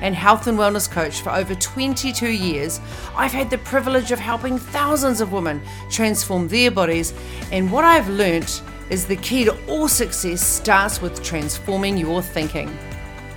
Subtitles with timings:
[0.00, 2.80] and health and wellness coach for over 22 years,
[3.14, 7.14] I've had the privilege of helping thousands of women transform their bodies.
[7.52, 12.76] And what I've learnt is the key to all success starts with transforming your thinking.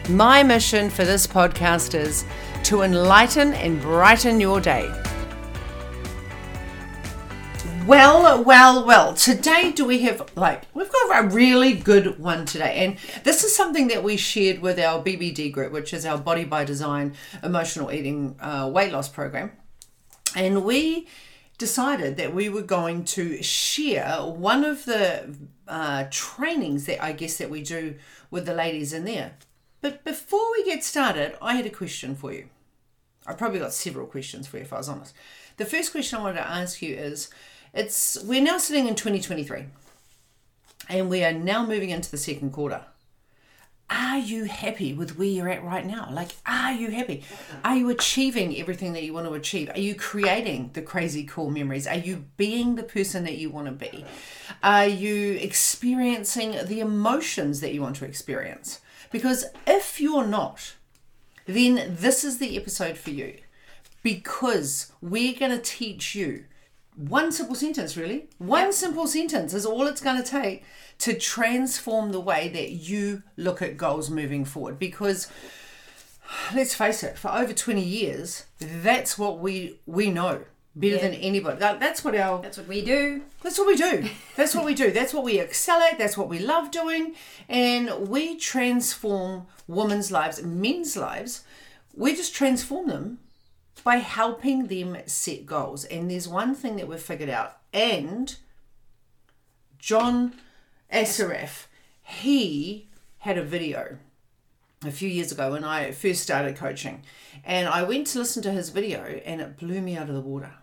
[0.09, 2.25] My mission for this podcast is
[2.63, 4.91] to enlighten and brighten your day.
[7.89, 9.15] Well, well, well.
[9.15, 13.55] Today, do we have like we've got a really good one today, and this is
[13.55, 17.91] something that we shared with our BBD group, which is our Body by Design Emotional
[17.91, 19.53] Eating uh, Weight Loss Program,
[20.35, 21.07] and we
[21.57, 25.35] decided that we were going to share one of the
[25.67, 27.95] uh, trainings that I guess that we do
[28.29, 29.31] with the ladies in there.
[29.81, 32.49] But before we get started, I had a question for you.
[33.25, 35.15] I probably got several questions for you if I was honest.
[35.57, 37.29] The first question I wanted to ask you is
[37.73, 39.65] it's we're now sitting in 2023
[40.89, 42.83] and we are now moving into the second quarter.
[43.91, 46.09] Are you happy with where you're at right now?
[46.11, 47.23] Like, are you happy?
[47.65, 49.71] Are you achieving everything that you want to achieve?
[49.71, 51.87] Are you creating the crazy cool memories?
[51.87, 54.05] Are you being the person that you want to be?
[54.61, 58.79] Are you experiencing the emotions that you want to experience?
[59.11, 60.75] Because if you're not,
[61.47, 63.39] then this is the episode for you.
[64.03, 66.45] Because we're going to teach you
[66.99, 68.27] one simple sentence, really.
[68.39, 68.73] One yep.
[68.73, 70.65] simple sentence is all it's going to take
[70.99, 74.77] to transform the way that you look at goals moving forward.
[74.77, 75.29] Because
[76.53, 80.43] let's face it, for over 20 years, that's what we we know
[80.75, 81.01] better yeah.
[81.01, 81.57] than anybody.
[81.59, 83.21] That, that's what our that's what we do.
[83.43, 84.09] That's what we do.
[84.35, 84.91] That's what we do.
[84.91, 85.97] That's what we excel at.
[85.97, 87.15] That's what we love doing,
[87.47, 91.43] and we transform women's lives, men's lives.
[91.95, 93.19] We just transform them
[93.83, 95.85] by helping them set goals.
[95.85, 98.35] And there's one thing that we've figured out, and
[99.77, 100.33] John
[100.91, 101.67] Assaraf,
[102.01, 102.87] he
[103.19, 103.97] had a video
[104.85, 107.03] a few years ago when I first started coaching,
[107.43, 110.21] and I went to listen to his video, and it blew me out of the
[110.21, 110.53] water.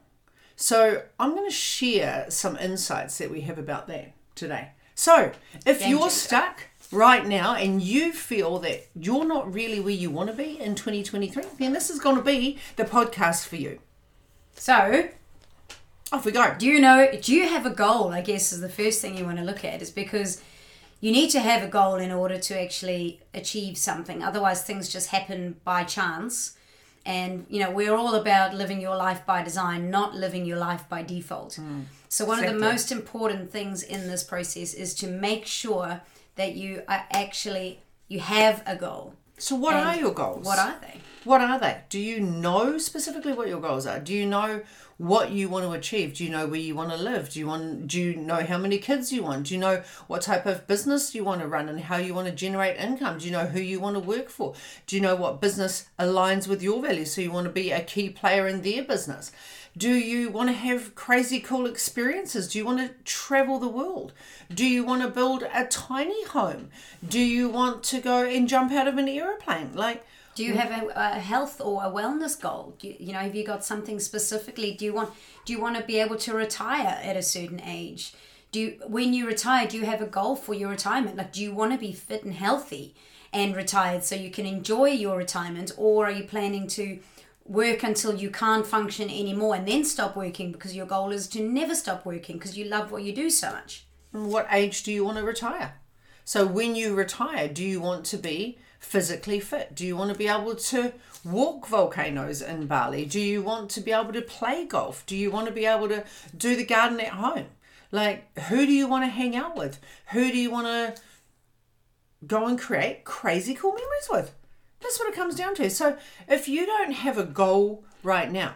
[0.57, 4.71] So I'm going to share some insights that we have about that today.
[4.95, 5.33] So
[5.67, 6.11] if you're you.
[6.11, 10.61] stuck right now and you feel that you're not really where you want to be
[10.61, 13.79] in 2023, then this is going to be the podcast for you.
[14.55, 15.09] So,
[16.13, 16.55] off we go.
[16.59, 18.13] Do you know, do you have a goal?
[18.13, 20.41] I guess is the first thing you want to look at, is because
[21.01, 24.23] you need to have a goal in order to actually achieve something.
[24.23, 26.57] Otherwise, things just happen by chance.
[27.05, 30.89] And, you know, we're all about living your life by design, not living your life
[30.89, 31.59] by default.
[31.61, 32.57] Mm, so, one exactly.
[32.57, 36.01] of the most important things in this process is to make sure
[36.37, 39.15] that you are actually you have a goal.
[39.39, 40.47] So what and are your goals?
[40.47, 41.01] What are they?
[41.25, 41.81] What are they?
[41.89, 43.99] Do you know specifically what your goals are?
[43.99, 44.63] Do you know
[44.97, 46.15] what you want to achieve?
[46.15, 47.31] Do you know where you want to live?
[47.31, 49.47] Do you want do you know how many kids you want?
[49.47, 52.29] Do you know what type of business you want to run and how you want
[52.29, 53.19] to generate income?
[53.19, 54.55] Do you know who you want to work for?
[54.87, 57.83] Do you know what business aligns with your values so you want to be a
[57.83, 59.33] key player in their business?
[59.77, 62.49] Do you want to have crazy cool experiences?
[62.49, 64.15] Do you want to travel the world?
[64.53, 66.71] Do you want to build a tiny home?
[67.07, 69.75] Do you want to go and jump out of an aeroplane?
[69.75, 70.05] Like,
[70.35, 72.77] do you have a, a health or a wellness goal?
[72.81, 74.73] You, you, know, have you got something specifically?
[74.73, 75.11] Do you want
[75.45, 78.15] do you want to be able to retire at a certain age?
[78.53, 81.17] Do you, when you retire, do you have a goal for your retirement?
[81.17, 82.95] Like, do you want to be fit and healthy
[83.33, 86.99] and retired so you can enjoy your retirement, or are you planning to
[87.49, 91.41] work until you can't function anymore and then stop working because your goal is to
[91.41, 93.87] never stop working because you love what you do so much.
[94.13, 95.75] What age do you want to retire?
[96.25, 99.75] So when you retire, do you want to be physically fit?
[99.75, 100.93] Do you want to be able to
[101.25, 103.05] walk volcanoes in Bali?
[103.05, 105.05] Do you want to be able to play golf?
[105.07, 106.05] Do you want to be able to
[106.37, 107.47] do the garden at home?
[107.93, 109.79] Like, who do you want to hang out with?
[110.13, 111.03] Who do you want to
[112.27, 114.35] go and create crazy cool memories with?
[114.81, 115.71] That's what it comes down to.
[115.71, 115.97] So
[116.29, 118.55] if you don't have a goal right now,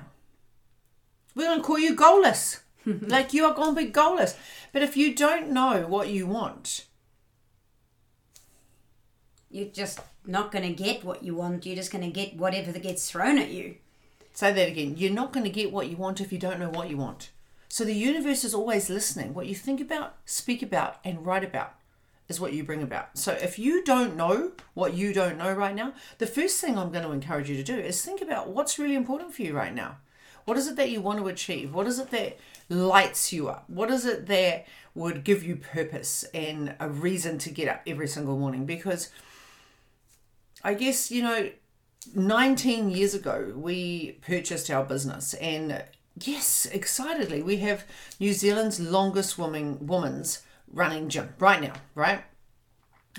[1.34, 2.61] we're going to call you goalless.
[2.87, 4.37] like you are going to be goalless.
[4.72, 6.87] But if you don't know what you want,
[9.50, 11.67] you're just not going to get what you want.
[11.67, 13.76] You're just going to get whatever that gets thrown at you.
[14.32, 14.94] Say that again.
[14.96, 17.31] You're not going to get what you want if you don't know what you want.
[17.69, 19.34] So the universe is always listening.
[19.34, 21.75] What you think about, speak about, and write about
[22.31, 23.19] is what you bring about.
[23.19, 26.93] So if you don't know what you don't know right now, the first thing I'm
[26.93, 29.75] going to encourage you to do is think about what's really important for you right
[29.75, 29.99] now.
[30.44, 31.75] What is it that you want to achieve?
[31.75, 32.38] What is it that
[32.69, 33.69] lights you up?
[33.69, 38.09] What is it that would give you purpose and a reason to get up every
[38.09, 38.65] single morning?
[38.65, 39.11] Because
[40.62, 41.50] I guess, you know,
[42.15, 45.85] 19 years ago, we purchased our business, and
[46.19, 47.85] yes, excitedly, we have
[48.19, 52.25] New Zealand's longest woman, woman's running gym right now, right?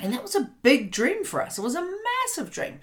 [0.02, 1.58] And that was a big dream for us.
[1.58, 1.90] It was a
[2.26, 2.80] massive dream.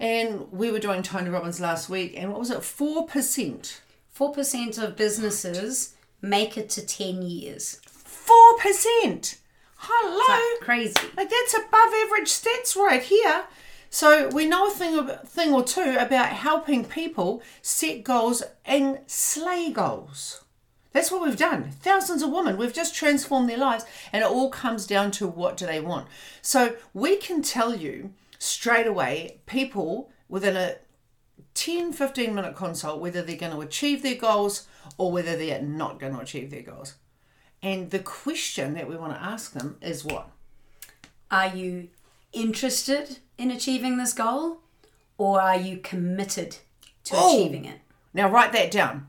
[0.00, 2.58] And we were doing Tony Robbins last week, and what was it?
[2.58, 3.80] 4%.
[4.16, 7.80] 4% of businesses make it to 10 years.
[7.86, 9.38] 4%.
[9.76, 10.58] Hello.
[10.60, 10.94] Crazy.
[11.16, 13.44] Like that's above average stats right here.
[13.90, 19.70] So we know a thing, thing or two about helping people set goals and slay
[19.70, 20.42] goals.
[20.92, 21.70] That's what we've done.
[21.70, 25.56] Thousands of women, we've just transformed their lives, and it all comes down to what
[25.56, 26.08] do they want.
[26.40, 30.76] So we can tell you straight away, people within a
[31.54, 35.98] 10 15 minute consult, whether they're going to achieve their goals or whether they're not
[35.98, 36.94] going to achieve their goals.
[37.62, 40.30] And the question that we want to ask them is what?
[41.30, 41.88] Are you
[42.32, 44.60] interested in achieving this goal
[45.16, 46.58] or are you committed
[47.04, 47.40] to Oh.
[47.40, 47.80] achieving it?
[48.14, 49.08] Now write that down.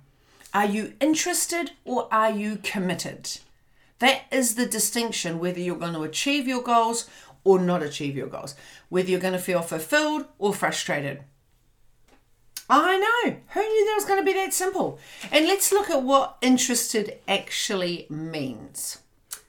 [0.54, 3.38] Are you interested or are you committed?
[4.00, 7.08] That is the distinction whether you're going to achieve your goals
[7.44, 8.56] or not achieve your goals,
[8.90, 11.24] whether you're going to feel fulfilled or frustrated.
[12.70, 13.38] I know.
[13.50, 15.00] Who knew that was going to be that simple?
[15.32, 19.00] And let's look at what interested actually means.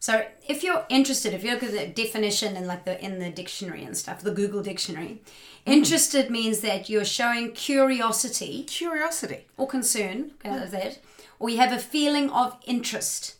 [0.00, 3.30] So if you're interested, if you look at the definition in like the in the
[3.30, 5.20] dictionary and stuff, the Google dictionary,
[5.66, 5.72] hmm.
[5.72, 9.46] interested means that you're showing curiosity Curiosity.
[9.58, 10.76] or concern, as hmm.
[10.76, 10.98] that,
[11.38, 13.36] or you have a feeling of interest.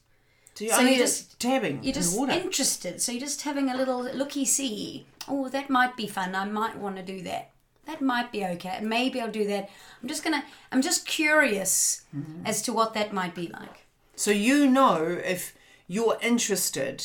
[0.54, 4.02] Do you, So you're just- dabbing You're just interested, so you're just having a little
[4.02, 5.06] looky see.
[5.26, 6.34] Oh, that might be fun.
[6.34, 7.52] I might want to do that.
[7.86, 8.78] That might be okay.
[8.82, 9.70] Maybe I'll do that.
[10.02, 10.44] I'm just gonna.
[10.70, 12.44] I'm just curious hmm.
[12.44, 13.86] as to what that might be like.
[14.14, 15.54] So you know if
[15.90, 17.04] you're interested,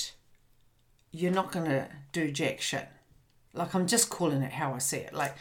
[1.11, 2.87] you're not going to do jack shit.
[3.51, 5.11] Like I'm just calling it how I see it.
[5.11, 5.35] Like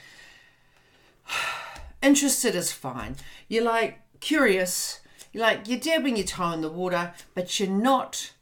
[2.03, 3.17] interested is fine.
[3.47, 5.03] You're like curious.
[5.31, 8.33] You're like you're dabbing your toe in the water, but you're not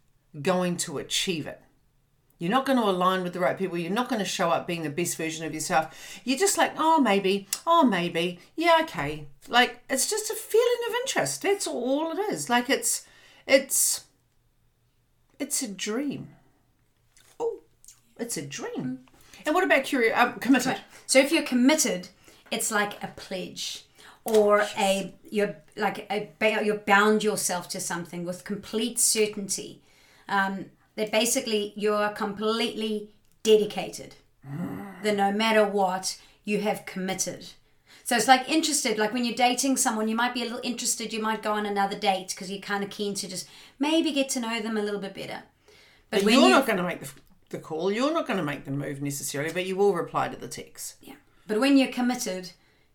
[0.41, 1.61] going to achieve it.
[2.39, 3.79] You're not going to align with the right people.
[3.79, 6.21] You're not going to show up being the best version of yourself.
[6.23, 9.27] You're just like, oh, maybe, oh, maybe, yeah, okay.
[9.49, 11.43] Like it's just a feeling of interest.
[11.43, 12.49] That's all it is.
[12.49, 13.05] Like it's,
[13.49, 14.05] it's,
[15.43, 16.29] it's a dream.
[17.41, 17.59] Oh,
[18.19, 19.01] it's a dream.
[19.45, 20.17] And what about curious?
[20.17, 20.79] Um, committed.
[21.07, 22.09] So if you're committed,
[22.51, 23.85] it's like a pledge
[24.25, 26.31] or a you're like a
[26.65, 29.83] you're bound yourself to something with complete certainty.
[30.29, 33.11] Um, that basically you're completely
[33.43, 34.15] dedicated.
[35.03, 37.47] That no matter what, you have committed.
[38.05, 41.13] So it's like interested, like when you're dating someone, you might be a little interested,
[41.13, 44.29] you might go on another date because you're kind of keen to just maybe get
[44.31, 45.45] to know them a little bit better.
[46.11, 47.11] But, But when you're you not going to make the,
[47.51, 47.93] the call.
[47.93, 50.97] You're not going to make the move necessarily, but you will reply to the text.
[51.01, 51.15] Yeah.
[51.47, 52.53] But when you're committed,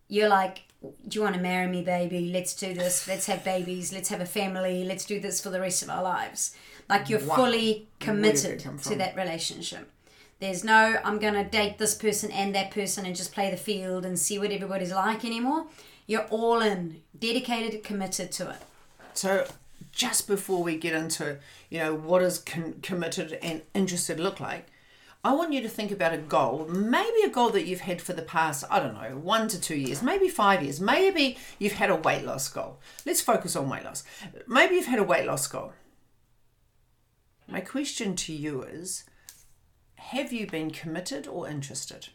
[0.07, 2.31] you're like, do you want to marry me, baby?
[2.31, 3.07] Let's do this.
[3.07, 3.92] Let's have babies.
[3.92, 4.83] Let's have a family.
[4.83, 6.56] Let's do this for the rest of our lives.
[6.89, 7.36] Like you're Wow.
[7.36, 9.89] fully Where did that committed to that relationship.
[10.39, 13.57] There's no, I'm going to date this person and that person and just play the
[13.57, 15.65] field and see what everybody's like anymore.
[16.05, 18.57] You're all in, dedicated, committed to it.
[19.13, 19.47] So,
[19.91, 21.39] just before we get into,
[21.69, 24.67] you know, what does com- committed and interested look like,
[25.23, 28.13] I want you to think about a goal, maybe a goal that you've had for
[28.13, 30.79] the past, I don't know, one to two years, maybe five years.
[30.79, 32.79] Maybe you've had a weight loss goal.
[33.06, 34.03] Let's focus on weight loss.
[34.47, 35.73] Maybe you've had a weight loss goal.
[37.47, 39.03] My question to you is
[40.11, 42.09] have you been committed or interested?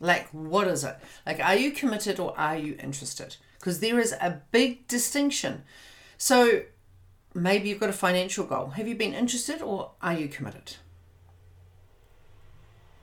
[0.00, 0.96] Like, what is it?
[1.26, 3.36] Like, are you committed or are you interested?
[3.58, 5.62] Because there is a big distinction.
[6.16, 6.62] So,
[7.34, 8.68] maybe you've got a financial goal.
[8.70, 10.76] Have you been interested or are you committed?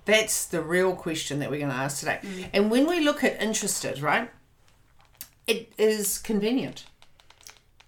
[0.06, 2.20] That's the real question that we're going to ask today.
[2.22, 2.50] Mm.
[2.54, 4.32] And when we look at interested, right,
[5.46, 6.86] it is convenient.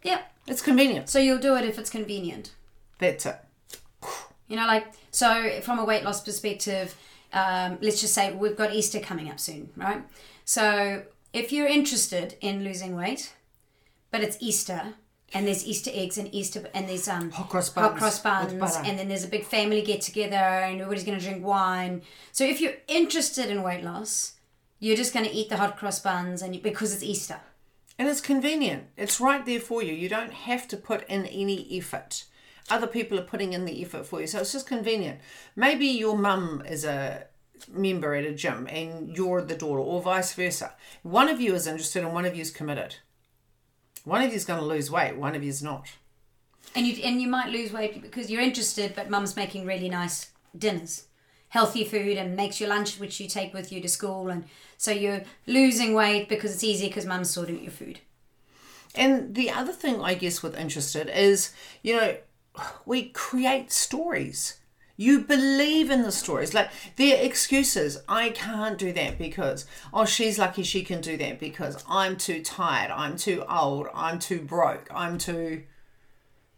[0.04, 0.24] Yeah.
[0.48, 1.10] It's convenient.
[1.10, 2.52] So you'll do it if it's convenient.
[3.00, 3.38] That's it.
[4.48, 6.96] You know, like, so from a weight loss perspective,
[7.34, 10.02] um, let's just say we've got Easter coming up soon, right?
[10.46, 13.34] So if you're interested in losing weight,
[14.12, 14.94] but it's Easter,
[15.34, 18.78] and there's Easter eggs and Easter, and there's um, Hot cross buns, hot cross buns,
[18.86, 22.02] and then there's a big family get together, and everybody's going to drink wine.
[22.32, 24.36] So if you're interested in weight loss,
[24.80, 27.42] you're just going to eat the hot cross buns, and you, because it's Easter.
[28.00, 28.86] And it's convenient.
[28.96, 29.94] It's right there for you.
[29.94, 32.24] You don't have to put in any effort.
[32.70, 34.28] Other people are putting in the effort for you.
[34.28, 35.20] So it's just convenient.
[35.56, 37.28] Maybe your mum is a
[37.72, 40.74] member at a gym and you're the daughter, or vice versa.
[41.04, 42.96] One of you is interested and one of you is committed.
[44.04, 45.88] One of you is going to lose weight, one of you is not.
[46.76, 50.32] And you and you might lose weight because you're interested, but mum's making really nice
[50.58, 51.06] dinners,
[51.50, 54.46] healthy food, and makes your lunch, which you take with you to school, and
[54.78, 58.00] so you're losing weight because it's easy because mum's sorting your food.
[58.96, 61.52] And the other thing, I guess, with interested is,
[61.84, 62.18] you know,
[62.86, 64.60] we create stories.
[65.00, 66.54] You believe in the stories.
[66.54, 68.00] Like their excuses.
[68.10, 72.42] I can't do that because, oh, she's lucky she can do that because I'm too
[72.42, 72.92] tired.
[72.92, 73.88] I'm too old.
[73.94, 74.88] I'm too broke.
[74.92, 75.64] I'm too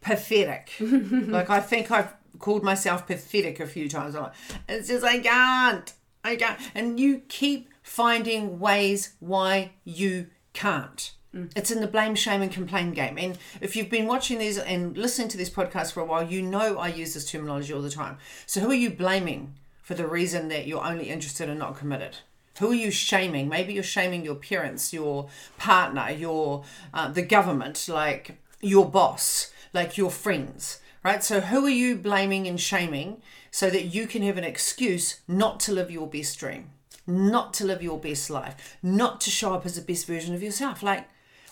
[0.02, 0.72] pathetic.
[0.80, 4.16] like I think I've called myself pathetic a few times.
[4.16, 4.34] I'm like,
[4.68, 5.94] it's just I can't.
[6.24, 6.60] I can't.
[6.74, 11.12] And you keep finding ways why you can't.
[11.56, 13.18] It's in the blame, shame, and complain game.
[13.20, 16.42] And if you've been watching these and listening to this podcast for a while, you
[16.42, 18.18] know I use this terminology all the time.
[18.48, 22.18] So, who are you blaming for the reason that you're only interested and not committed?
[22.60, 23.48] Who are you shaming?
[23.48, 29.98] Maybe you're shaming your parents, your partner, your uh, the government, like your boss, like
[29.98, 31.24] your friends, right?
[31.24, 33.22] So, who are you blaming and shaming
[33.52, 36.72] so that you can have an excuse not to live your best dream,
[37.06, 40.42] not to live your best life, not to show up as the best version of
[40.42, 40.82] yourself?
[40.82, 41.08] Like,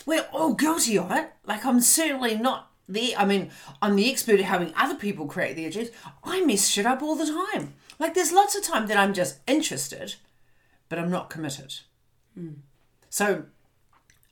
[0.07, 1.29] we're all oh, guilty of it.
[1.45, 5.57] Like, I'm certainly not the, I mean, I'm the expert at helping other people create
[5.57, 5.89] their dreams.
[6.23, 7.73] I mess shit up all the time.
[7.99, 10.15] Like, there's lots of time that I'm just interested,
[10.87, 11.75] but I'm not committed.
[12.33, 12.53] Hmm.
[13.09, 13.43] So,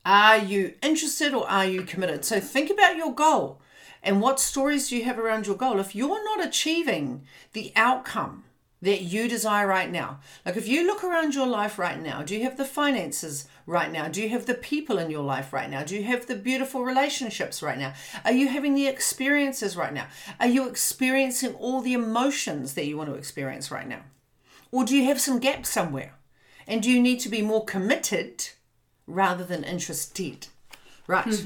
[0.06, 2.24] are you interested or are you committed?
[2.24, 3.60] So, think about your goal
[4.02, 5.80] and what stories do you have around your goal.
[5.80, 8.45] If you're not achieving the outcome
[8.86, 12.36] that you desire right now, like if you look around your life right now, do
[12.36, 14.08] you have the finances right now?
[14.08, 15.84] Do you have the people in your life right now?
[15.84, 17.94] Do you have the beautiful relationships right now?
[18.24, 20.08] Are you having the experiences right now?
[20.40, 24.04] Are you experiencing all the emotions that you want to experience right now?
[24.72, 26.14] Or do you have some gaps somewhere?
[26.68, 28.50] And do you need to be more committed
[29.08, 30.48] rather than interested?
[31.08, 31.46] Right.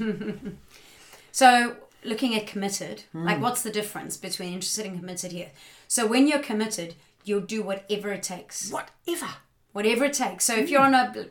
[1.32, 3.24] So, looking at committed, Hmm.
[3.24, 5.50] like what's the difference between interested and committed here?
[5.86, 6.94] So, when you're committed,
[7.24, 8.70] you'll do whatever it takes.
[8.70, 9.28] Whatever.
[9.72, 10.44] Whatever it takes.
[10.44, 11.26] So, if you're on a,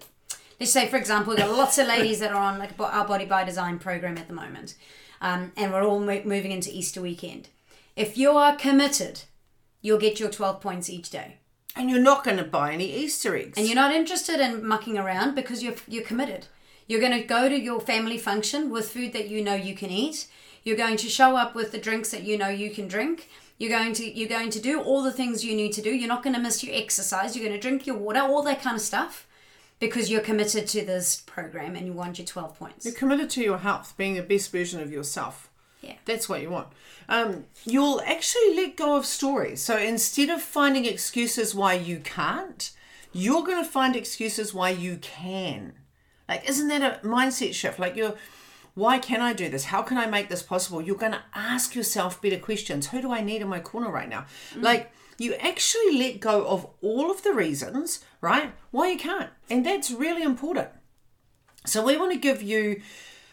[0.60, 3.26] let's say, for example, we've got lots of ladies that are on like our Body
[3.26, 4.76] by Design program at the moment,
[5.22, 7.50] um, and we're all mo- moving into Easter weekend.
[7.96, 9.24] If you are committed,
[9.82, 11.38] you'll get your 12 points each day.
[11.76, 13.58] And you're not going to buy any Easter eggs.
[13.58, 16.48] and you're not interested in mucking around because you're you're committed.
[16.88, 19.92] You're going to go to your family function with food that you know you can
[19.92, 20.28] eat.
[20.64, 23.30] You're going to show up with the drinks that you know you can drink.
[23.60, 25.92] You're going to you're going to do all the things you need to do.
[25.92, 27.36] You're not going to miss your exercise.
[27.36, 29.28] You're going to drink your water, all that kind of stuff,
[29.80, 32.86] because you're committed to this program and you want your 12 points.
[32.86, 35.50] You're committed to your health, being the best version of yourself.
[35.82, 35.96] Yeah.
[36.06, 36.70] That's what you want.
[37.08, 39.62] Um, you'll actually let go of stories.
[39.62, 42.72] So instead of finding excuses why you can't,
[43.12, 45.74] you're going to find excuses why you can.
[46.28, 47.80] Like, isn't that a mindset shift?
[47.80, 48.16] Like, you're,
[48.74, 49.66] why can I do this?
[49.66, 50.82] How can I make this possible?
[50.82, 52.88] You're going to ask yourself better questions.
[52.88, 54.26] Who do I need in my corner right now?
[54.54, 54.64] Mm.
[54.64, 58.54] Like, you actually let go of all of the reasons, right?
[58.72, 59.30] Why you can't.
[59.50, 60.70] And that's really important.
[61.66, 62.82] So we want to give you,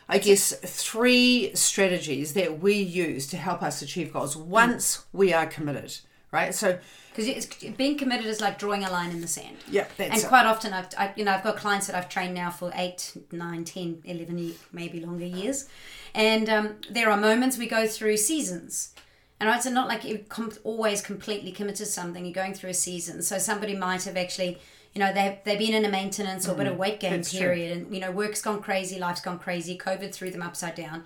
[0.09, 5.47] I guess, three strategies that we use to help us achieve goals once we are
[5.47, 5.97] committed,
[6.33, 6.54] right?
[6.54, 6.78] So,
[7.14, 9.56] Because being committed is like drawing a line in the sand.
[9.71, 10.26] yeah, that's and it.
[10.28, 13.16] quite often I've, I, you know i've got clients that i've trained now for 8
[13.33, 15.68] 9 10 11 ye- maybe longer years
[16.14, 18.92] and um, there are moments we go through seasons
[19.40, 22.71] and right, so not like you're com- always completely committed to something you're going through
[22.71, 24.59] a season so somebody might have actually
[24.95, 27.37] you know they've, they've been in a maintenance or a bit of weight gain Mm-hmm.
[27.37, 27.47] True.
[27.47, 31.04] period and you know work's gone crazy life's gone crazy covid threw them upside down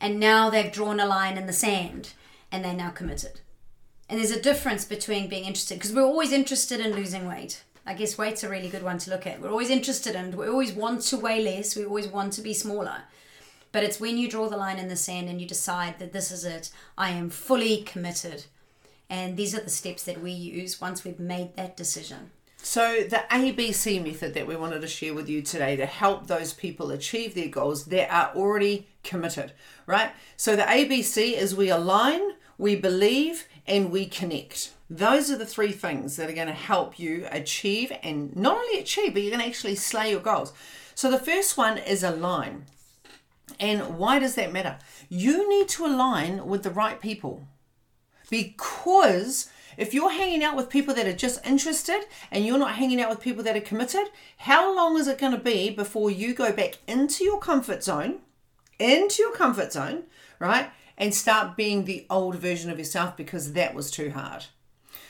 [0.00, 2.12] and now they've drawn a line in the sand
[2.52, 3.40] and they're now committed
[4.10, 7.62] and there's a difference between being interested because we're always interested in losing weight.
[7.86, 9.40] I guess weight's a really good one to look at.
[9.40, 12.52] We're always interested in, we always want to weigh less, we always want to be
[12.52, 13.02] smaller.
[13.70, 16.32] But it's when you draw the line in the sand and you decide that this
[16.32, 18.46] is it, I am fully committed.
[19.08, 22.32] And these are the steps that we use once we've made that decision.
[22.62, 26.52] So, the ABC method that we wanted to share with you today to help those
[26.52, 29.52] people achieve their goals that are already committed,
[29.86, 30.10] right?
[30.36, 32.20] So, the ABC is we align,
[32.58, 34.72] we believe, and we connect.
[34.90, 38.80] Those are the three things that are going to help you achieve and not only
[38.80, 40.52] achieve, but you're going to actually slay your goals.
[40.96, 42.66] So, the first one is align.
[43.60, 44.78] And why does that matter?
[45.08, 47.46] You need to align with the right people
[48.28, 53.00] because if you're hanging out with people that are just interested and you're not hanging
[53.00, 54.06] out with people that are committed,
[54.38, 58.18] how long is it going to be before you go back into your comfort zone,
[58.78, 60.04] into your comfort zone,
[60.38, 60.70] right?
[61.00, 64.44] And start being the old version of yourself because that was too hard.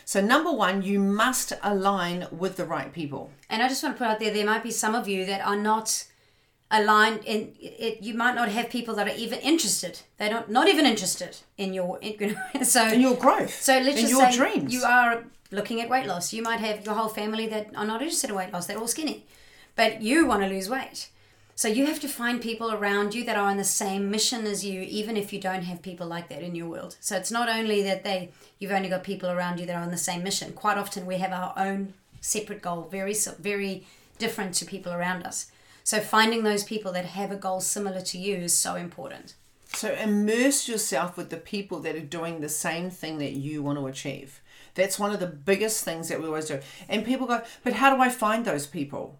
[0.05, 3.31] So, number one, you must align with the right people.
[3.49, 5.45] And I just want to put out there, there might be some of you that
[5.45, 6.07] are not
[6.71, 10.01] aligned and it you might not have people that are even interested.
[10.19, 14.07] They're not not even interested in your in, so in your growth so let's in
[14.07, 14.73] just your say dreams.
[14.73, 16.33] you are looking at weight loss.
[16.33, 18.67] You might have your whole family that are not interested in weight loss.
[18.67, 19.27] They're all skinny.
[19.75, 21.09] But you want to lose weight
[21.61, 24.64] so you have to find people around you that are on the same mission as
[24.64, 27.49] you even if you don't have people like that in your world so it's not
[27.49, 30.52] only that they you've only got people around you that are on the same mission
[30.52, 33.87] quite often we have our own separate goal very very
[34.19, 35.50] different to people around us
[35.85, 39.35] so finding those people that have a goal similar to you is so important.
[39.73, 43.79] So immerse yourself with the people that are doing the same thing that you want
[43.79, 44.40] to achieve.
[44.75, 46.61] That's one of the biggest things that we always do.
[46.88, 49.19] And people go, but how do I find those people?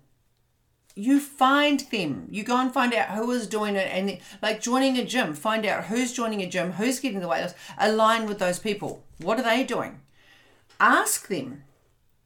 [1.01, 2.27] You find them.
[2.31, 5.65] You go and find out who is doing it, and like joining a gym, find
[5.65, 7.55] out who's joining a gym, who's getting the weight loss.
[7.79, 9.03] Align with those people.
[9.19, 10.01] What are they doing?
[10.79, 11.65] Ask them.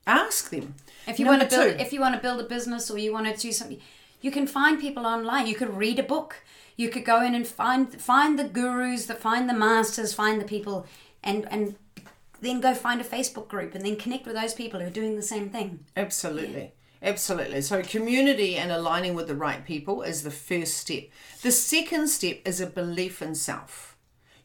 [0.09, 0.75] Ask them.
[1.07, 2.99] If you Number want to build, two, if you want to build a business or
[2.99, 3.81] you want to do something,
[4.21, 5.47] you can find people online.
[5.47, 6.43] You could read a book.
[6.77, 10.45] You could go in and find find the gurus, that find the masters, find the
[10.45, 10.85] people,
[11.23, 11.77] and and
[12.41, 15.15] then go find a Facebook group and then connect with those people who are doing
[15.15, 15.85] the same thing.
[15.97, 16.63] Absolutely.
[16.63, 16.69] Yeah.
[17.05, 17.61] Absolutely.
[17.61, 21.05] So, community and aligning with the right people is the first step.
[21.43, 23.97] The second step is a belief in self.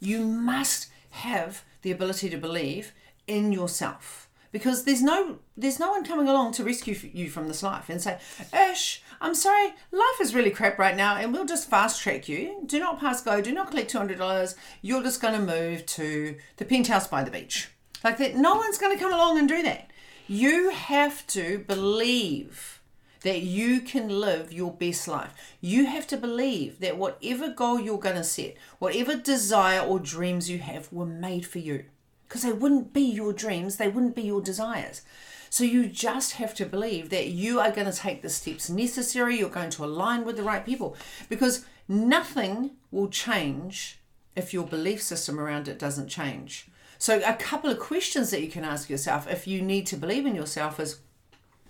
[0.02, 2.92] You must have the ability to believe
[3.28, 7.64] in yourself because there's no there's no one coming along to rescue you from this
[7.64, 8.20] life and say,
[8.54, 12.64] "Ish, I'm sorry, life is really crap right now, and we'll just fast track you.
[12.66, 13.42] Do not pass go.
[13.42, 14.56] Do not collect two hundred dollars.
[14.82, 17.70] You're just going to move to the penthouse by the beach."
[18.04, 19.92] Like that, no one's going to come along and do that.
[20.32, 22.84] You have to believe
[23.22, 25.34] that you can live your best life.
[25.60, 30.48] You have to believe that whatever goal you're going to set, whatever desire or dreams
[30.48, 31.86] you have, were made for you
[32.28, 35.02] because they wouldn't be your dreams, they wouldn't be your desires.
[35.50, 39.40] So you just have to believe that you are going to take the steps necessary,
[39.40, 40.96] you're going to align with the right people
[41.28, 43.98] because nothing will change
[44.36, 46.69] if your belief system around it doesn't change.
[47.02, 50.26] So, a couple of questions that you can ask yourself if you need to believe
[50.26, 51.00] in yourself is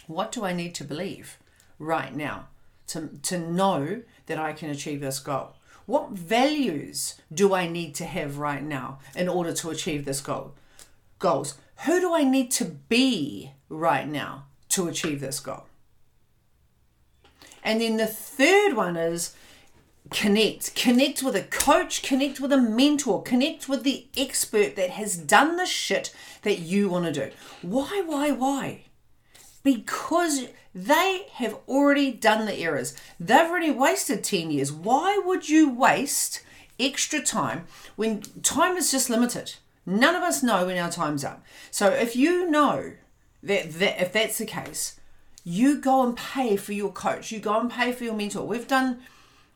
[0.08, 1.38] what do I need to believe
[1.78, 2.48] right now
[2.88, 5.54] to, to know that I can achieve this goal?
[5.86, 10.56] What values do I need to have right now in order to achieve this goal?
[11.20, 11.56] Goals.
[11.86, 15.66] Who do I need to be right now to achieve this goal?
[17.64, 19.36] And then the third one is
[20.10, 20.76] connect.
[20.76, 25.58] Connect with a coach, connect with a mentor, connect with the expert that has done
[25.58, 27.32] the shit that you want to do.
[27.62, 28.86] Why, why, why?
[29.64, 32.96] Because they have already done the errors.
[33.20, 34.72] They've already wasted 10 years.
[34.72, 36.44] Why would you waste
[36.80, 39.56] extra time when time is just limited?
[39.86, 41.44] None of us know when our time's up.
[41.72, 42.94] So if you know
[43.44, 45.00] that, that if that's the case,
[45.44, 47.32] you go and pay for your coach.
[47.32, 48.46] You go and pay for your mentor.
[48.46, 49.00] We've done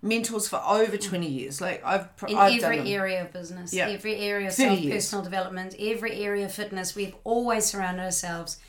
[0.03, 1.01] mentors for over mm.
[1.01, 3.89] 20 years like i've in I've every area of business yep.
[3.89, 8.59] every area of self personal development every area of fitness we've always surrounded ourselves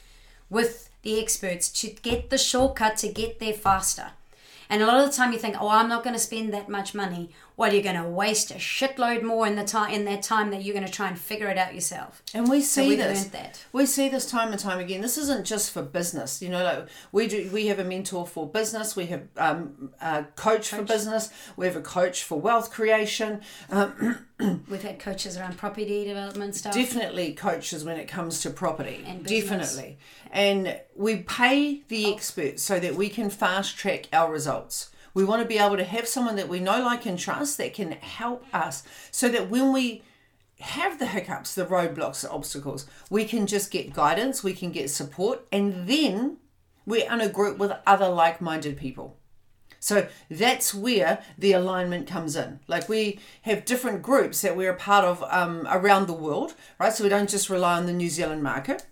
[0.49, 4.13] with the experts to get the shortcut to get there faster.
[4.69, 6.69] And a lot of the time you think, oh, I'm not going to spend that
[6.69, 7.31] much money.
[7.57, 10.65] Well, you're going to waste a shitload more in the time in that time that
[10.65, 12.21] you're going to try and figure it out yourself.
[12.35, 13.31] And we see so we this.
[13.73, 15.01] We see this time and time again.
[15.01, 16.43] This isn't just for business.
[16.43, 17.49] You know, like we do.
[17.53, 18.97] We have a mentor for business.
[18.97, 20.81] We have um, a coach, coach.
[20.81, 21.31] for business.
[21.57, 23.41] We have a coach for wealth creation.
[23.71, 24.27] Um,
[24.69, 26.75] We've had coaches around property development stuff.
[26.75, 29.05] Definitely coaches when it comes to property.
[29.07, 29.99] And Definitely.
[30.33, 32.15] And we pay the oh.
[32.15, 34.91] experts so that we can fast track our results.
[35.15, 37.73] We want to be able to have someone that we know, like, and trust that
[37.73, 40.03] can help us so that when we
[40.61, 44.91] have the hiccups, the roadblocks, the obstacles, we can just get guidance, we can get
[44.91, 46.39] support, and then
[46.87, 49.17] we're in a group with other like minded people.
[49.81, 52.61] So that's where the alignment comes in.
[52.67, 56.93] Like we have different groups that we're a part of um, around the world, right?
[56.93, 58.87] So we don't just rely on the New Zealand market.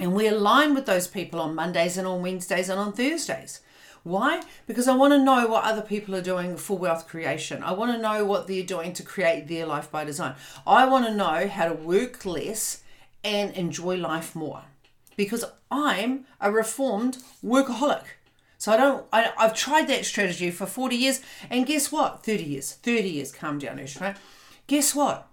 [0.00, 3.60] And we align with those people on Mondays and on Wednesdays and on Thursdays.
[4.08, 4.40] Why?
[4.66, 7.62] Because I want to know what other people are doing for wealth creation.
[7.62, 10.34] I want to know what they're doing to create their life by design.
[10.66, 12.82] I want to know how to work less
[13.22, 14.62] and enjoy life more.
[15.14, 18.04] Because I'm a reformed workaholic.
[18.56, 19.06] So I don't.
[19.12, 22.24] I, I've tried that strategy for forty years, and guess what?
[22.24, 22.72] Thirty years.
[22.72, 23.30] Thirty years.
[23.30, 24.00] Calm down, Ish.
[24.00, 24.16] Right?
[24.68, 25.28] Guess what?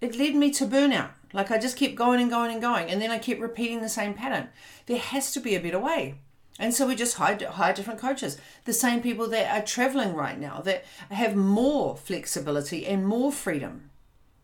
[0.00, 1.10] It led me to burnout.
[1.34, 3.88] Like I just kept going and going and going, and then I kept repeating the
[3.90, 4.48] same pattern.
[4.86, 6.14] There has to be a better way.
[6.58, 8.38] And so we just hire, hire different coaches.
[8.64, 13.90] The same people that are traveling right now that have more flexibility and more freedom.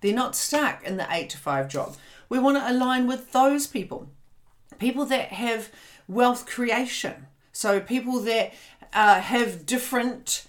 [0.00, 1.96] They're not stuck in the eight to five job.
[2.28, 4.08] We want to align with those people.
[4.78, 5.70] People that have
[6.08, 8.54] wealth creation so people that
[8.92, 10.46] uh, have different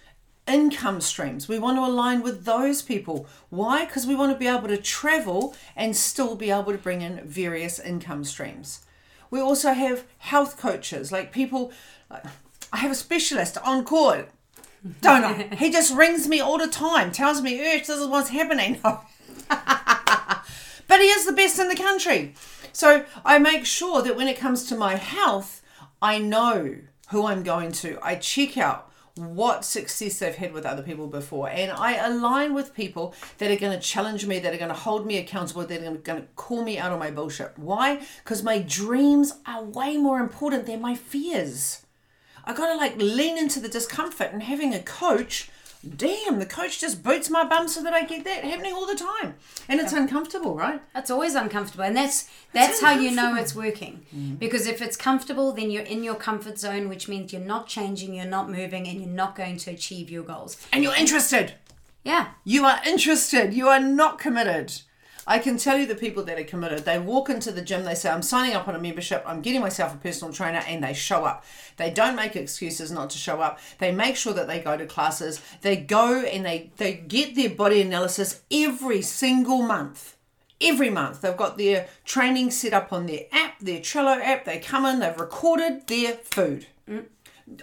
[0.47, 1.47] income streams.
[1.47, 3.27] We want to align with those people.
[3.49, 3.85] Why?
[3.85, 7.21] Because we want to be able to travel and still be able to bring in
[7.25, 8.85] various income streams.
[9.31, 11.71] We also have health coaches, like people.
[12.09, 12.25] Like,
[12.73, 14.23] I have a specialist on call,
[15.01, 15.55] don't I?
[15.55, 18.99] he just rings me all the time, tells me, "Ursh, this is what's happening." but
[20.99, 22.35] he is the best in the country.
[22.73, 25.61] So I make sure that when it comes to my health,
[26.01, 26.75] I know
[27.09, 27.97] who I'm going to.
[28.01, 31.49] I check out what success they've had with other people before.
[31.49, 34.75] And I align with people that are going to challenge me, that are going to
[34.75, 37.57] hold me accountable, that are going to call me out on my bullshit.
[37.57, 38.01] Why?
[38.23, 41.85] Because my dreams are way more important than my fears.
[42.43, 45.49] I got to like lean into the discomfort and having a coach
[45.81, 48.95] damn, the coach just boots my bum so that I get that happening all the
[48.95, 49.35] time.
[49.67, 50.81] And it's uncomfortable, right?
[50.95, 51.83] It's always uncomfortable.
[51.83, 54.05] And that's that's how you know it's working.
[54.15, 54.35] Mm-hmm.
[54.35, 58.13] Because if it's comfortable, then you're in your comfort zone, which means you're not changing,
[58.13, 60.57] you're not moving, and you're not going to achieve your goals.
[60.71, 61.53] And you're interested.
[62.03, 62.29] Yeah.
[62.43, 63.53] You are interested.
[63.53, 64.81] You are not committed.
[65.31, 66.83] I can tell you the people that are committed.
[66.83, 69.61] They walk into the gym, they say, I'm signing up on a membership, I'm getting
[69.61, 71.45] myself a personal trainer, and they show up.
[71.77, 73.57] They don't make excuses not to show up.
[73.77, 75.41] They make sure that they go to classes.
[75.61, 80.17] They go and they, they get their body analysis every single month.
[80.59, 81.21] Every month.
[81.21, 84.43] They've got their training set up on their app, their Trello app.
[84.43, 86.65] They come in, they've recorded their food.
[86.89, 87.05] Mm.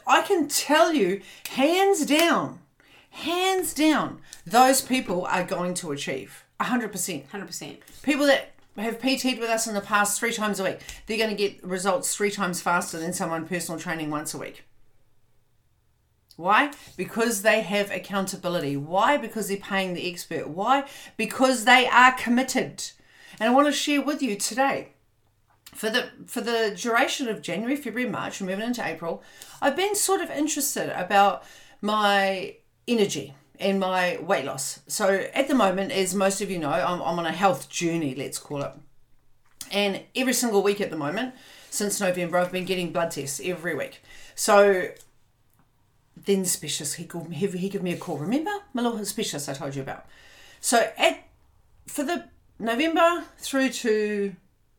[0.06, 2.60] I can tell you, hands down,
[3.10, 6.44] hands down, those people are going to achieve.
[6.60, 7.28] 100%.
[7.28, 7.78] 100%.
[8.02, 11.30] People that have PT'd with us in the past three times a week, they're going
[11.30, 14.64] to get results three times faster than someone personal training once a week.
[16.36, 16.70] Why?
[16.96, 18.76] Because they have accountability.
[18.76, 19.16] Why?
[19.16, 20.48] Because they're paying the expert.
[20.48, 20.84] Why?
[21.16, 22.84] Because they are committed.
[23.40, 24.90] And I want to share with you today.
[25.74, 29.22] For the for the duration of January, February, March, moving into April,
[29.60, 31.42] I've been sort of interested about
[31.82, 34.80] my energy and my weight loss.
[34.86, 38.14] So at the moment, as most of you know, I'm, I'm on a health journey,
[38.14, 38.72] let's call it.
[39.70, 41.34] And every single week at the moment,
[41.70, 44.02] since November, I've been getting blood tests every week.
[44.34, 44.88] So
[46.16, 48.18] then the specialist, he called me, he, he gave me a call.
[48.18, 50.06] Remember my little specialist I told you about?
[50.60, 51.24] So at
[51.86, 52.24] for the
[52.58, 54.34] November through to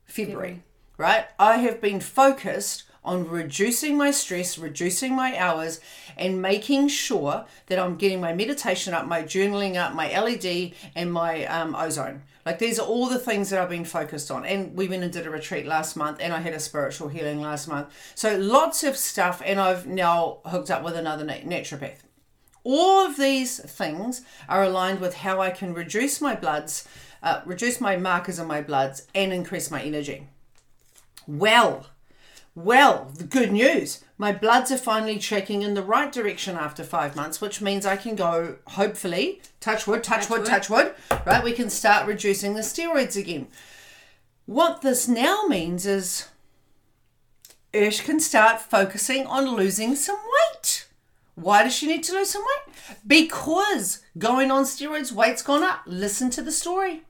[0.05, 0.63] February, February.
[0.97, 1.25] right?
[1.39, 5.79] I have been focused on reducing my stress, reducing my hours,
[6.17, 11.11] and making sure that I'm getting my meditation up, my journaling up, my LED, and
[11.11, 12.23] my um, ozone.
[12.45, 14.45] Like these are all the things that I've been focused on.
[14.45, 17.41] And we went and did a retreat last month, and I had a spiritual healing
[17.41, 17.89] last month.
[18.15, 21.99] So lots of stuff, and I've now hooked up with another naturopath.
[22.63, 26.87] All of these things are aligned with how I can reduce my bloods,
[27.23, 30.27] uh, reduce my markers in my bloods, and increase my energy.
[31.27, 31.87] Well,
[32.63, 34.03] well, the good news.
[34.17, 37.95] My bloods are finally checking in the right direction after five months, which means I
[37.95, 40.47] can go, hopefully, touch wood, touch, Touch wood, wood.
[40.47, 40.93] touch wood,
[41.25, 41.43] right?
[41.43, 43.47] We can start reducing the steroids again.
[44.45, 46.27] What this now means is
[47.73, 50.87] Ursh can start focusing on losing some weight.
[51.35, 52.75] Why does she need to lose some weight?
[53.07, 55.83] Because going on steroids, weight's gone up.
[55.85, 57.03] Listen to the story.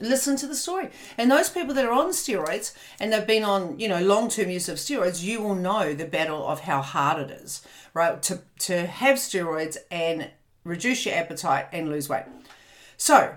[0.00, 0.90] Listen to the story.
[1.16, 4.68] And those people that are on steroids and they've been on, you know, long-term use
[4.68, 7.62] of steroids, you will know the battle of how hard it is,
[7.94, 8.22] right?
[8.22, 10.30] To to have steroids and
[10.64, 12.26] reduce your appetite and lose weight.
[12.96, 13.36] So,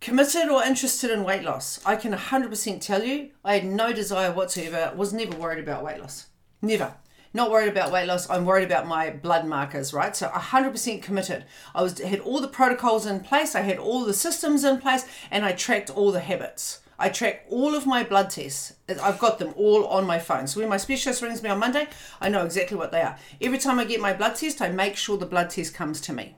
[0.00, 4.32] committed or interested in weight loss, I can 100% tell you, I had no desire
[4.32, 6.26] whatsoever, was never worried about weight loss.
[6.62, 6.94] Never.
[7.34, 8.28] Not worried about weight loss.
[8.30, 10.16] I'm worried about my blood markers, right?
[10.16, 11.44] So 100% committed.
[11.74, 13.54] I was had all the protocols in place.
[13.54, 16.80] I had all the systems in place, and I tracked all the habits.
[16.98, 18.72] I track all of my blood tests.
[18.88, 20.48] I've got them all on my phone.
[20.48, 21.86] So when my specialist rings me on Monday,
[22.20, 23.16] I know exactly what they are.
[23.40, 26.12] Every time I get my blood test, I make sure the blood test comes to
[26.12, 26.36] me.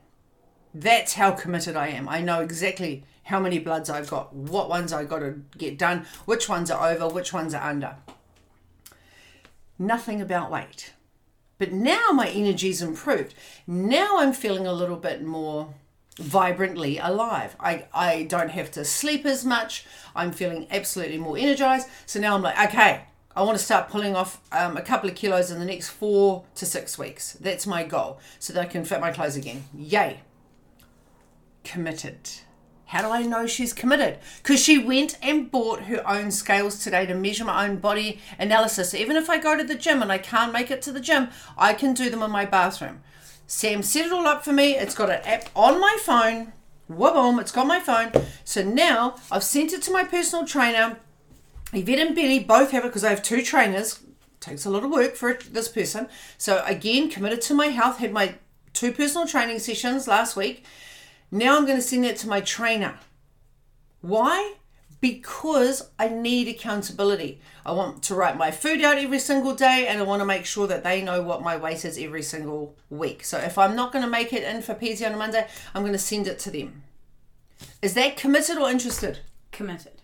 [0.73, 2.07] That's how committed I am.
[2.07, 6.05] I know exactly how many bloods I've got, what ones I got to get done,
[6.25, 7.95] which ones are over, which ones are under.
[9.81, 10.93] Nothing about weight.
[11.57, 13.33] But now my energy's improved.
[13.65, 15.73] Now I'm feeling a little bit more
[16.17, 17.55] vibrantly alive.
[17.59, 19.85] I, I don't have to sleep as much.
[20.15, 21.87] I'm feeling absolutely more energized.
[22.05, 25.15] So now I'm like, okay, I want to start pulling off um, a couple of
[25.15, 27.33] kilos in the next four to six weeks.
[27.33, 29.65] That's my goal so that I can fit my clothes again.
[29.73, 30.21] Yay
[31.63, 32.29] committed.
[32.91, 34.19] How do I know she's committed?
[34.43, 38.93] Because she went and bought her own scales today to measure my own body analysis.
[38.93, 41.29] Even if I go to the gym and I can't make it to the gym,
[41.57, 43.01] I can do them in my bathroom.
[43.47, 44.75] Sam set it all up for me.
[44.75, 46.51] It's got an app on my phone.
[46.87, 48.11] Whoa, it's got my phone.
[48.43, 50.99] So now I've sent it to my personal trainer.
[51.71, 54.01] Yvette and Billy both have it because I have two trainers.
[54.41, 56.09] Takes a lot of work for this person.
[56.37, 57.99] So again, committed to my health.
[57.99, 58.35] Had my
[58.73, 60.65] two personal training sessions last week.
[61.31, 62.99] Now I'm going to send it to my trainer.
[64.01, 64.55] Why?
[64.99, 67.39] Because I need accountability.
[67.65, 70.45] I want to write my food out every single day and I want to make
[70.45, 73.23] sure that they know what my weight is every single week.
[73.23, 75.83] So if I'm not going to make it in for PT on a Monday, I'm
[75.83, 76.83] going to send it to them.
[77.81, 79.19] Is that committed or interested?
[79.51, 80.01] Committed.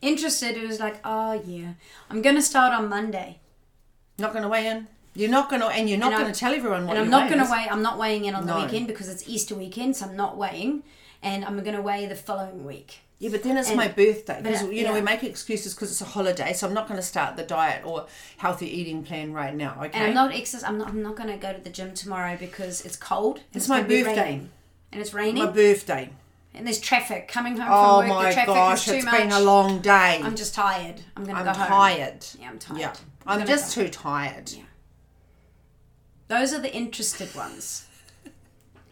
[0.00, 1.72] Interested, it was like, oh yeah,
[2.08, 3.40] I'm going to start on Monday.
[4.18, 4.86] Not going to weigh in?
[5.14, 7.10] You're not going to, and you're not going I'm- to tell everyone what and I'm
[7.10, 7.66] not going to weigh.
[7.70, 8.54] I'm not weighing in on No.
[8.58, 10.82] the weekend because it's Easter weekend, so I'm not weighing,
[11.22, 12.98] and I'm going to weigh the following week.
[13.20, 14.38] Yeah, but then it's And- my birthday.
[14.40, 17.06] Because, you know, we make excuses because it's a holiday, so I'm not going to
[17.06, 19.98] start the diet or healthy eating plan right now, okay?
[19.98, 20.62] And I'm not exercise.
[20.62, 20.88] I'm not.
[20.88, 23.38] I'm not going to go to the gym tomorrow because it's cold.
[23.38, 24.42] and It's my birthday.
[24.92, 26.10] and it's raining, my birthday.
[26.54, 28.18] and there's traffic coming home Oh from work.
[28.18, 29.18] my the traffic gosh, is too it's much.
[29.18, 30.20] been a long day.
[30.22, 31.00] I'm just tired.
[31.16, 31.68] I'm going to I'm go home.
[31.68, 32.24] tired.
[32.40, 32.78] Yeah, I'm tired.
[32.80, 32.92] Yeah,
[33.26, 33.82] I'm I'm just go.
[33.82, 34.52] too tired.
[34.52, 34.62] Yeah.
[36.28, 37.86] Those are the interested ones.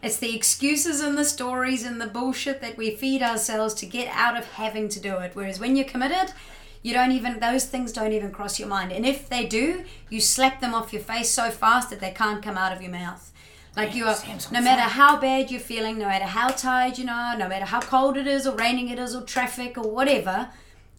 [0.01, 4.07] It's the excuses and the stories and the bullshit that we feed ourselves to get
[4.13, 5.31] out of having to do it.
[5.33, 6.33] Whereas when you're committed,
[6.81, 8.91] you don't even, those things don't even cross your mind.
[8.91, 12.43] And if they do, you slap them off your face so fast that they can't
[12.43, 13.31] come out of your mouth.
[13.75, 14.15] Like you are,
[14.51, 17.81] no matter how bad you're feeling, no matter how tired you are, no matter how
[17.81, 20.49] cold it is or raining it is or traffic or whatever,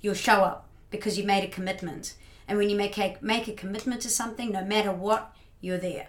[0.00, 2.14] you'll show up because you made a commitment.
[2.46, 6.08] And when you make a, make a commitment to something, no matter what, you're there.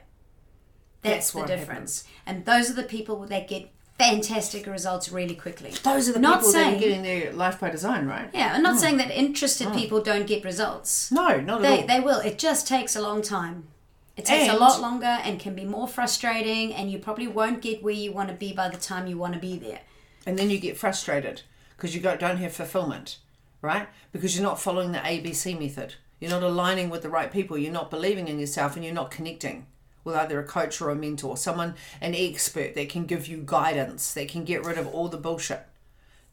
[1.02, 2.04] That's, That's the difference.
[2.26, 5.72] And those are the people that get fantastic results really quickly.
[5.84, 8.30] Those are the Not people that saying- are getting their life by design, right?
[8.34, 8.80] Yeah, I'm not hmm.
[8.80, 9.76] saying that interested hmm.
[9.76, 11.12] people don't get results.
[11.12, 11.88] No, not at They, all.
[11.88, 12.20] they will.
[12.20, 13.68] It just takes a long time.
[14.16, 17.82] It takes a lot longer and can be more frustrating, and you probably won't get
[17.82, 19.80] where you want to be by the time you want to be there.
[20.26, 21.42] and then you get frustrated
[21.76, 23.18] because you don't have fulfillment,
[23.62, 23.88] right?
[24.12, 25.96] Because you're not following the ABC method.
[26.20, 27.58] You're not aligning with the right people.
[27.58, 29.66] You're not believing in yourself and you're not connecting
[30.10, 34.14] with either a coach or a mentor, someone, an expert that can give you guidance,
[34.14, 35.62] that can get rid of all the bullshit.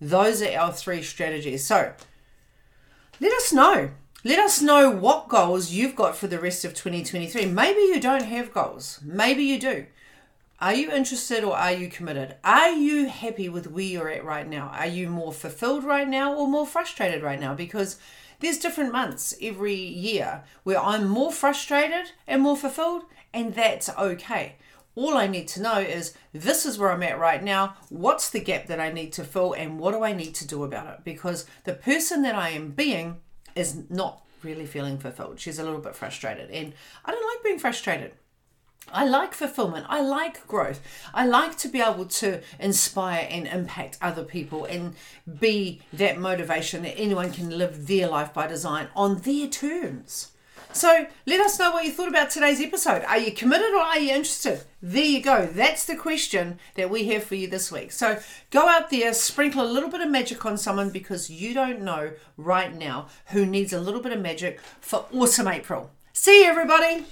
[0.01, 1.65] Those are our three strategies.
[1.65, 1.93] So
[3.21, 3.91] let us know.
[4.25, 7.47] Let us know what goals you've got for the rest of 2023.
[7.47, 9.01] Maybe you don't have goals.
[9.05, 9.87] Maybe you do.
[10.59, 12.37] Are you interested or are you committed?
[12.43, 14.69] Are you happy with where you're at right now?
[14.69, 17.55] Are you more fulfilled right now or more frustrated right now?
[17.55, 17.99] Because
[18.41, 23.05] there's different months every year where I'm more frustrated and more fulfilled,
[23.37, 24.57] and that's okay.
[24.95, 27.77] All I need to know is this is where I'm at right now.
[27.91, 30.65] What's the gap that I need to fill, and what do I need to do
[30.65, 31.05] about it?
[31.05, 33.19] Because the person that I am being
[33.55, 35.39] is not really feeling fulfilled.
[35.39, 36.73] She's a little bit frustrated, and
[37.05, 38.13] I don't like being frustrated.
[38.91, 39.85] I like fulfillment.
[39.89, 40.81] I like growth.
[41.13, 44.95] I like to be able to inspire and impact other people and
[45.41, 50.33] be that motivation that anyone can live their life by design on their terms.
[50.77, 53.03] So let us know what you thought about today's episode.
[53.05, 54.61] Are you committed or are you interested?
[54.83, 55.47] There you go.
[55.47, 57.93] That's the question that we have for you this week.
[57.93, 61.81] So go out there, sprinkle a little bit of magic on someone because you don't
[61.81, 65.91] know right now who needs a little bit of magic for Awesome April.
[66.13, 67.07] See you, everybody.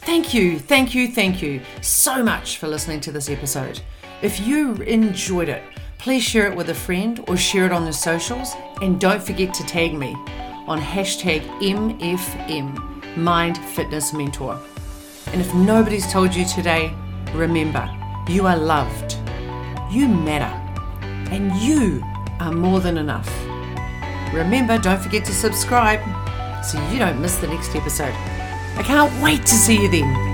[0.00, 3.80] Thank you, thank you, thank you so much for listening to this episode.
[4.22, 5.62] If you enjoyed it,
[5.98, 9.54] please share it with a friend or share it on the socials and don't forget
[9.54, 10.16] to tag me
[10.72, 14.58] on hashtag MFM Mind Fitness Mentor.
[15.26, 16.94] And if nobody's told you today,
[17.34, 17.86] remember
[18.26, 19.18] you are loved,
[19.90, 20.50] you matter,
[21.30, 22.02] and you
[22.40, 23.30] are more than enough.
[24.32, 26.00] Remember, don't forget to subscribe
[26.64, 28.14] so you don't miss the next episode.
[28.78, 30.31] I can't wait to see you then.